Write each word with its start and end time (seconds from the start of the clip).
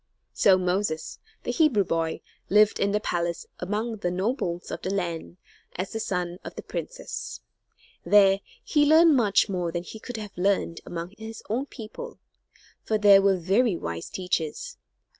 So 0.33 0.57
Moses, 0.57 1.19
the 1.43 1.51
Hebrew 1.51 1.83
boy, 1.83 2.21
lived 2.49 2.79
in 2.79 2.91
the 2.91 2.99
palace 2.99 3.45
among 3.59 3.97
the 3.97 4.09
nobles 4.09 4.71
of 4.71 4.81
the 4.81 4.89
land, 4.91 5.37
as 5.75 5.91
the 5.93 5.99
son 5.99 6.39
of 6.43 6.55
the 6.55 6.63
princess. 6.63 7.41
There 8.03 8.39
he 8.63 8.83
learned 8.83 9.15
much 9.15 9.47
more 9.47 9.71
than 9.71 9.83
he 9.83 9.99
could 9.99 10.17
have 10.17 10.35
learned 10.35 10.81
among 10.87 11.11
his 11.19 11.43
own 11.51 11.67
people; 11.67 12.17
for 12.83 12.97
there 12.97 13.21
were 13.21 13.37
very 13.37 13.75
wise 13.77 14.09
teachers. 14.09 14.75